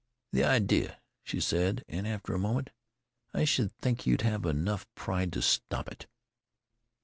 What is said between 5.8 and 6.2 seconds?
it."